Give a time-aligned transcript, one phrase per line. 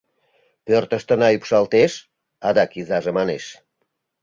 [0.65, 1.91] Пӧртыштына ӱпшалтеш?»
[2.47, 3.45] Адак изаже манеш.